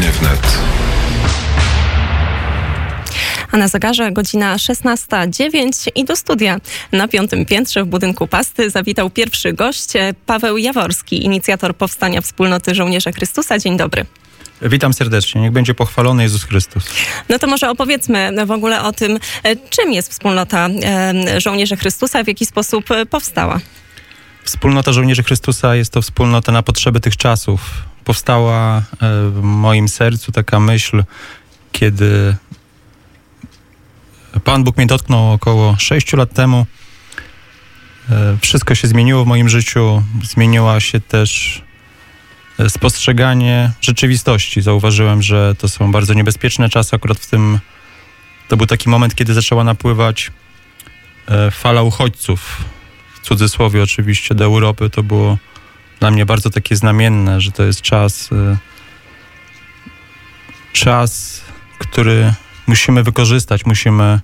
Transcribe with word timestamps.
Popołudnie 0.00 0.28
wnet. 0.28 0.58
A 3.52 3.56
na 3.56 3.68
zegarze 3.68 4.12
godzina 4.12 4.56
16.09 4.56 5.88
i 5.94 6.04
do 6.04 6.16
studia 6.16 6.60
na 6.92 7.08
piątym 7.08 7.46
piętrze 7.46 7.84
w 7.84 7.86
budynku 7.86 8.26
Pasty 8.26 8.70
zawitał 8.70 9.10
pierwszy 9.10 9.52
gość, 9.52 9.88
Paweł 10.26 10.58
Jaworski, 10.58 11.24
inicjator 11.24 11.76
powstania 11.76 12.20
Wspólnoty 12.20 12.74
Żołnierza 12.74 13.12
Chrystusa. 13.12 13.58
Dzień 13.58 13.76
dobry. 13.76 14.06
Witam 14.62 14.92
serdecznie. 14.94 15.40
Niech 15.40 15.52
będzie 15.52 15.74
pochwalony 15.74 16.22
Jezus 16.22 16.44
Chrystus. 16.44 16.84
No 17.28 17.38
to 17.38 17.46
może 17.46 17.70
opowiedzmy 17.70 18.46
w 18.46 18.50
ogóle 18.50 18.82
o 18.82 18.92
tym, 18.92 19.18
czym 19.70 19.92
jest 19.92 20.10
Wspólnota 20.10 20.68
Żołnierzy 21.38 21.76
Chrystusa, 21.76 22.24
w 22.24 22.28
jaki 22.28 22.46
sposób 22.46 22.84
powstała. 23.10 23.60
Wspólnota 24.44 24.92
Żołnierzy 24.92 25.22
Chrystusa 25.22 25.76
jest 25.76 25.92
to 25.92 26.02
wspólnota 26.02 26.52
na 26.52 26.62
potrzeby 26.62 27.00
tych 27.00 27.16
czasów. 27.16 27.60
Powstała 28.04 28.82
w 29.30 29.40
moim 29.42 29.88
sercu 29.88 30.32
taka 30.32 30.60
myśl, 30.60 31.04
kiedy 31.72 32.36
Pan 34.44 34.64
Bóg 34.64 34.76
mnie 34.76 34.86
dotknął 34.86 35.32
około 35.32 35.76
6 35.78 36.12
lat 36.12 36.32
temu. 36.32 36.66
Wszystko 38.40 38.74
się 38.74 38.88
zmieniło 38.88 39.24
w 39.24 39.26
moim 39.26 39.48
życiu. 39.48 40.02
Zmieniła 40.22 40.80
się 40.80 41.00
też 41.00 41.62
spostrzeganie 42.68 43.72
rzeczywistości. 43.80 44.62
Zauważyłem, 44.62 45.22
że 45.22 45.54
to 45.58 45.68
są 45.68 45.92
bardzo 45.92 46.14
niebezpieczne 46.14 46.68
czasy. 46.68 46.96
Akurat 46.96 47.18
w 47.18 47.26
tym 47.26 47.58
to 48.48 48.56
był 48.56 48.66
taki 48.66 48.88
moment, 48.88 49.14
kiedy 49.14 49.34
zaczęła 49.34 49.64
napływać 49.64 50.30
fala 51.50 51.82
uchodźców. 51.82 52.64
W 53.14 53.26
cudzysłowie 53.26 53.82
oczywiście 53.82 54.34
do 54.34 54.44
Europy. 54.44 54.90
To 54.90 55.02
było 55.02 55.38
dla 56.00 56.10
mnie 56.10 56.26
bardzo 56.26 56.50
takie 56.50 56.76
znamienne, 56.76 57.40
że 57.40 57.52
to 57.52 57.62
jest 57.62 57.80
czas 57.80 58.30
czas, 60.72 61.40
który 61.78 62.34
musimy 62.66 63.02
wykorzystać, 63.02 63.66
musimy 63.66 64.20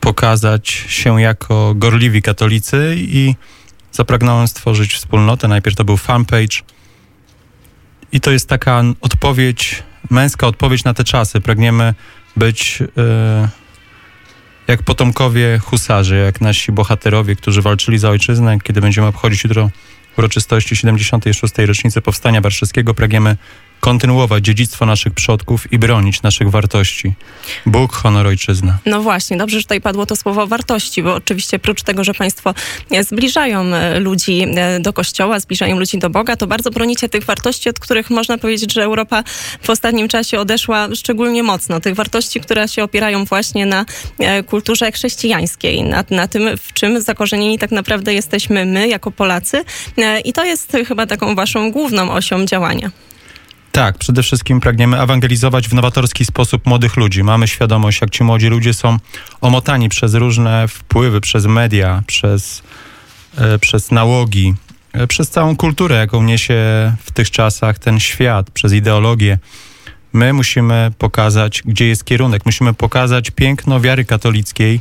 pokazać 0.00 0.68
się 0.68 1.20
jako 1.20 1.74
gorliwi 1.74 2.22
katolicy 2.22 2.94
i 2.98 3.34
zapragnąłem 3.92 4.48
stworzyć 4.48 4.94
wspólnotę. 4.94 5.48
Najpierw 5.48 5.76
to 5.76 5.84
był 5.84 5.96
fanpage 5.96 6.56
i 8.12 8.20
to 8.20 8.30
jest 8.30 8.48
taka 8.48 8.82
odpowiedź, 9.00 9.82
męska 10.10 10.46
odpowiedź 10.46 10.84
na 10.84 10.94
te 10.94 11.04
czasy. 11.04 11.40
Pragniemy 11.40 11.94
być 12.36 12.80
yy, 12.80 13.48
jak 14.68 14.82
potomkowie 14.82 15.58
husarzy, 15.58 16.16
jak 16.16 16.40
nasi 16.40 16.72
bohaterowie, 16.72 17.36
którzy 17.36 17.62
walczyli 17.62 17.98
za 17.98 18.10
ojczyznę. 18.10 18.58
Kiedy 18.60 18.80
będziemy 18.80 19.06
obchodzić 19.06 19.44
jutro 19.44 19.70
uroczystości 20.18 20.76
76. 20.76 21.54
rocznicy 21.58 22.00
Powstania 22.00 22.40
Warszawskiego, 22.40 22.94
pragniemy 22.94 23.36
kontynuować 23.84 24.44
dziedzictwo 24.44 24.86
naszych 24.86 25.14
przodków 25.14 25.72
i 25.72 25.78
bronić 25.78 26.22
naszych 26.22 26.50
wartości. 26.50 27.12
Bóg, 27.66 27.92
honor, 27.92 28.26
ojczyzna. 28.26 28.78
No 28.86 29.02
właśnie, 29.02 29.36
dobrze, 29.36 29.58
że 29.58 29.62
tutaj 29.62 29.80
padło 29.80 30.06
to 30.06 30.16
słowo 30.16 30.46
wartości, 30.46 31.02
bo 31.02 31.14
oczywiście 31.14 31.58
prócz 31.58 31.82
tego, 31.82 32.04
że 32.04 32.14
państwo 32.14 32.54
zbliżają 33.00 33.64
ludzi 34.00 34.46
do 34.80 34.92
kościoła, 34.92 35.40
zbliżają 35.40 35.78
ludzi 35.78 35.98
do 35.98 36.10
Boga, 36.10 36.36
to 36.36 36.46
bardzo 36.46 36.70
bronicie 36.70 37.08
tych 37.08 37.24
wartości, 37.24 37.68
od 37.68 37.78
których 37.78 38.10
można 38.10 38.38
powiedzieć, 38.38 38.72
że 38.72 38.82
Europa 38.84 39.24
w 39.62 39.70
ostatnim 39.70 40.08
czasie 40.08 40.40
odeszła 40.40 40.88
szczególnie 40.94 41.42
mocno. 41.42 41.80
Tych 41.80 41.94
wartości, 41.94 42.40
które 42.40 42.68
się 42.68 42.84
opierają 42.84 43.24
właśnie 43.24 43.66
na 43.66 43.84
kulturze 44.46 44.92
chrześcijańskiej, 44.92 45.82
na, 45.82 46.04
na 46.10 46.28
tym, 46.28 46.58
w 46.58 46.72
czym 46.72 47.00
zakorzenieni 47.00 47.58
tak 47.58 47.70
naprawdę 47.70 48.14
jesteśmy 48.14 48.66
my, 48.66 48.88
jako 48.88 49.10
Polacy. 49.10 49.64
I 50.24 50.32
to 50.32 50.44
jest 50.44 50.72
chyba 50.88 51.06
taką 51.06 51.34
waszą 51.34 51.70
główną 51.70 52.12
osią 52.12 52.44
działania. 52.44 52.90
Tak, 53.74 53.98
przede 53.98 54.22
wszystkim 54.22 54.60
pragniemy 54.60 55.00
ewangelizować 55.00 55.68
w 55.68 55.74
nowatorski 55.74 56.24
sposób 56.24 56.66
młodych 56.66 56.96
ludzi. 56.96 57.22
Mamy 57.22 57.48
świadomość, 57.48 58.00
jak 58.00 58.10
ci 58.10 58.24
młodzi 58.24 58.46
ludzie 58.46 58.74
są 58.74 58.98
omotani 59.40 59.88
przez 59.88 60.14
różne 60.14 60.68
wpływy, 60.68 61.20
przez 61.20 61.46
media, 61.46 62.02
przez, 62.06 62.62
e, 63.38 63.58
przez 63.58 63.90
nałogi, 63.90 64.54
e, 64.92 65.06
przez 65.06 65.30
całą 65.30 65.56
kulturę, 65.56 65.96
jaką 65.96 66.22
niesie 66.22 66.54
w 67.04 67.10
tych 67.10 67.30
czasach 67.30 67.78
ten 67.78 68.00
świat, 68.00 68.50
przez 68.50 68.72
ideologię. 68.72 69.38
My 70.12 70.32
musimy 70.32 70.92
pokazać, 70.98 71.62
gdzie 71.64 71.86
jest 71.86 72.04
kierunek. 72.04 72.46
Musimy 72.46 72.74
pokazać 72.74 73.30
piękno 73.30 73.80
wiary 73.80 74.04
katolickiej, 74.04 74.80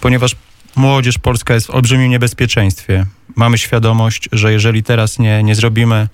ponieważ 0.00 0.36
młodzież 0.76 1.18
polska 1.18 1.54
jest 1.54 1.66
w 1.66 1.70
olbrzymim 1.70 2.10
niebezpieczeństwie. 2.10 3.06
Mamy 3.36 3.58
świadomość, 3.58 4.28
że 4.32 4.52
jeżeli 4.52 4.82
teraz 4.82 5.18
nie, 5.18 5.42
nie 5.42 5.54
zrobimy 5.54 6.08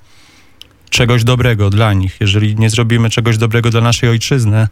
czegoś 0.93 1.25
dobrego 1.25 1.71
dla 1.71 1.93
nich, 1.93 2.17
jeżeli 2.21 2.57
nie 2.57 2.71
zrobimy 2.71 3.11
czegoś 3.11 3.39
dobrego 3.39 3.71
dla 3.71 3.81
naszej 3.81 4.09
ojczyzny, 4.09 4.69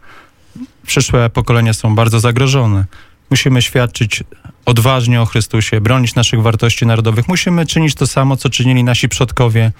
przyszłe 0.87 1.29
pokolenia 1.29 1.73
są 1.73 1.95
bardzo 1.95 2.19
zagrożone. 2.19 2.85
Musimy 3.29 3.61
świadczyć 3.61 4.23
odważnie 4.65 5.21
o 5.21 5.25
Chrystusie, 5.25 5.81
bronić 5.81 6.15
naszych 6.15 6.41
wartości 6.41 6.85
narodowych. 6.85 7.27
Musimy 7.27 7.65
czynić 7.65 7.95
to 7.95 8.07
samo, 8.07 8.37
co 8.37 8.49
czynili 8.49 8.83
nasi 8.83 9.09
przodkowie 9.09 9.71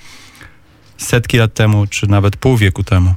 setki 0.97 1.37
lat 1.37 1.53
temu, 1.53 1.87
czy 1.87 2.07
nawet 2.07 2.35
pół 2.35 2.57
wieku 2.57 2.83
temu. 2.83 3.13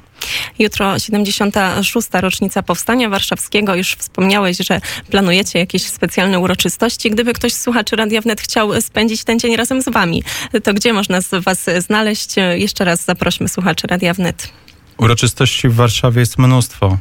Jutro 0.59 0.99
76. 0.99 2.09
rocznica 2.13 2.63
Powstania 2.63 3.09
Warszawskiego. 3.09 3.75
Już 3.75 3.95
wspomniałeś, 3.95 4.57
że 4.57 4.81
planujecie 5.11 5.59
jakieś 5.59 5.83
specjalne 5.83 6.39
uroczystości. 6.39 7.11
Gdyby 7.11 7.33
ktoś 7.33 7.53
z 7.53 7.61
słuchaczy 7.61 7.97
Radia 7.97 8.21
Wnet 8.21 8.41
chciał 8.41 8.83
spędzić 8.83 9.25
ten 9.25 9.39
dzień 9.39 9.57
razem 9.57 9.83
z 9.83 9.89
wami, 9.89 10.23
to 10.65 10.75
gdzie 10.75 10.93
można 10.93 11.19
was 11.33 11.67
znaleźć? 11.79 12.35
Jeszcze 12.55 12.85
raz 12.85 13.05
zaprośmy 13.05 13.49
słuchaczy 13.49 13.87
Radia 13.87 14.15
Wnet. 14.15 14.53
Uroczystości 14.99 15.69
w 15.69 15.75
Warszawie 15.75 16.21
jest 16.21 16.39
mnóstwo. 16.39 16.99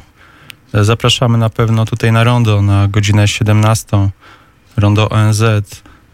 Zapraszamy 0.72 1.38
na 1.38 1.50
pewno 1.50 1.84
tutaj 1.84 2.12
na 2.12 2.24
rondo 2.24 2.62
na 2.62 2.88
godzinę 2.88 3.28
17. 3.28 4.10
Rondo 4.76 5.08
ONZ. 5.08 5.42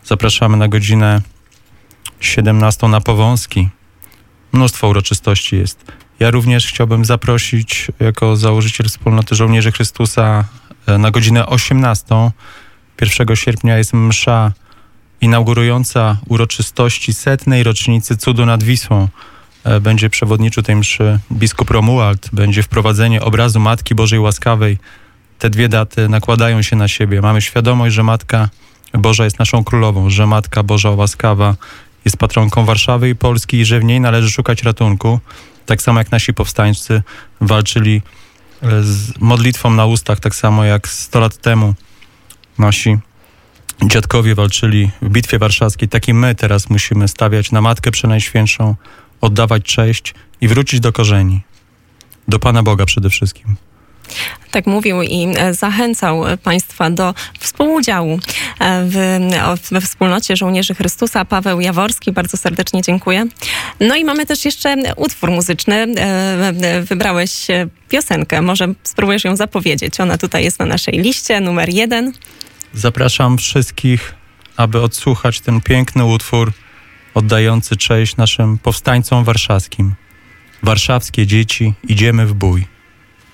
Zapraszamy 0.04 0.56
na 0.56 0.68
godzinę 0.68 1.20
17 2.20 2.88
na 2.88 3.00
Powązki. 3.00 3.68
Mnóstwo 4.52 4.88
uroczystości 4.88 5.56
jest. 5.56 5.84
Ja 6.20 6.30
również 6.30 6.66
chciałbym 6.66 7.04
zaprosić 7.04 7.88
jako 8.00 8.36
założyciel 8.36 8.88
wspólnoty 8.88 9.34
Żołnierzy 9.34 9.72
Chrystusa 9.72 10.44
na 10.98 11.10
godzinę 11.10 11.46
18. 11.46 12.30
1 13.00 13.36
sierpnia 13.36 13.78
jest 13.78 13.92
msza 13.92 14.52
inaugurująca 15.20 16.16
uroczystości 16.28 17.12
setnej 17.12 17.62
rocznicy 17.62 18.16
cudu 18.16 18.46
nad 18.46 18.62
Wisłą. 18.62 19.08
Będzie 19.80 20.10
przewodniczył 20.10 20.62
tej 20.62 20.76
mszy 20.76 21.18
biskup 21.32 21.70
Romuald, 21.70 22.28
będzie 22.32 22.62
wprowadzenie 22.62 23.22
obrazu 23.22 23.60
Matki 23.60 23.94
Bożej 23.94 24.18
Łaskawej. 24.18 24.78
Te 25.38 25.50
dwie 25.50 25.68
daty 25.68 26.08
nakładają 26.08 26.62
się 26.62 26.76
na 26.76 26.88
siebie. 26.88 27.20
Mamy 27.20 27.42
świadomość, 27.42 27.94
że 27.94 28.02
Matka 28.02 28.48
Boża 28.92 29.24
jest 29.24 29.38
naszą 29.38 29.64
królową, 29.64 30.10
że 30.10 30.26
Matka 30.26 30.62
Boża 30.62 30.90
Łaskawa 30.90 31.56
jest 32.04 32.16
patronką 32.16 32.64
Warszawy 32.64 33.08
i 33.08 33.14
Polski 33.14 33.56
i 33.56 33.64
że 33.64 33.80
w 33.80 33.84
niej 33.84 34.00
należy 34.00 34.30
szukać 34.30 34.62
ratunku. 34.62 35.20
Tak 35.70 35.82
samo 35.82 35.98
jak 35.98 36.12
nasi 36.12 36.34
powstańcy 36.34 37.02
walczyli 37.40 38.02
z 38.82 39.20
modlitwą 39.20 39.70
na 39.70 39.86
ustach, 39.86 40.20
tak 40.20 40.34
samo 40.34 40.64
jak 40.64 40.88
100 40.88 41.20
lat 41.20 41.36
temu 41.36 41.74
nasi 42.58 42.98
dziadkowie 43.82 44.34
walczyli 44.34 44.90
w 45.02 45.08
Bitwie 45.08 45.38
Warszawskiej. 45.38 45.88
Tak 45.88 46.08
i 46.08 46.14
my 46.14 46.34
teraz 46.34 46.70
musimy 46.70 47.08
stawiać 47.08 47.52
na 47.52 47.60
Matkę 47.60 47.90
Przenajświętszą, 47.90 48.74
oddawać 49.20 49.62
cześć 49.62 50.14
i 50.40 50.48
wrócić 50.48 50.80
do 50.80 50.92
korzeni. 50.92 51.40
Do 52.28 52.38
Pana 52.38 52.62
Boga 52.62 52.86
przede 52.86 53.10
wszystkim. 53.10 53.56
Tak 54.50 54.66
mówił 54.66 55.02
i 55.02 55.26
zachęcał 55.50 56.24
Państwa 56.42 56.90
do 56.90 57.14
współudziału 57.38 58.18
w, 58.60 59.18
we 59.70 59.80
wspólnocie 59.80 60.36
żołnierzy 60.36 60.74
Chrystusa. 60.74 61.24
Paweł 61.24 61.60
Jaworski, 61.60 62.12
bardzo 62.12 62.36
serdecznie 62.36 62.82
dziękuję. 62.82 63.26
No 63.80 63.96
i 63.96 64.04
mamy 64.04 64.26
też 64.26 64.44
jeszcze 64.44 64.76
utwór 64.96 65.30
muzyczny. 65.30 65.86
Wybrałeś 66.82 67.46
piosenkę, 67.88 68.42
może 68.42 68.74
spróbujesz 68.82 69.24
ją 69.24 69.36
zapowiedzieć. 69.36 70.00
Ona 70.00 70.18
tutaj 70.18 70.44
jest 70.44 70.58
na 70.58 70.66
naszej 70.66 70.94
liście, 70.94 71.40
numer 71.40 71.68
jeden. 71.68 72.12
Zapraszam 72.74 73.38
wszystkich, 73.38 74.14
aby 74.56 74.80
odsłuchać 74.80 75.40
ten 75.40 75.60
piękny 75.60 76.04
utwór 76.04 76.52
oddający 77.14 77.76
cześć 77.76 78.16
naszym 78.16 78.58
powstańcom 78.58 79.24
warszawskim. 79.24 79.94
Warszawskie 80.62 81.26
dzieci, 81.26 81.74
idziemy 81.88 82.26
w 82.26 82.34
bój. 82.34 82.66